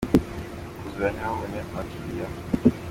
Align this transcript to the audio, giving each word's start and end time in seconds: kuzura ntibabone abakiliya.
kuzura 0.79 1.07
ntibabone 1.15 1.57
abakiliya. 1.63 2.27